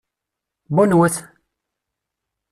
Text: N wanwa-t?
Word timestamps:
N 0.69 0.73
wanwa-t? 0.75 1.15